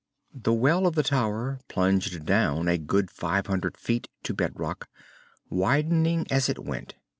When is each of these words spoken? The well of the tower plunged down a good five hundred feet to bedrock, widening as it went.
The 0.33 0.51
well 0.51 0.87
of 0.87 0.95
the 0.95 1.03
tower 1.03 1.59
plunged 1.67 2.25
down 2.25 2.67
a 2.67 2.79
good 2.79 3.11
five 3.11 3.45
hundred 3.45 3.77
feet 3.77 4.07
to 4.23 4.33
bedrock, 4.33 4.89
widening 5.47 6.25
as 6.31 6.49
it 6.49 6.57
went. 6.63 6.95